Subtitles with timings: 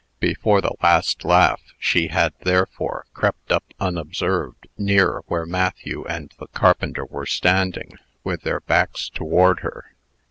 [0.19, 6.47] Before the last laugh, she had, therefore, crept up, unobserved, near where Matthew and the
[6.47, 9.91] carpenter were standing, with their backs toward her.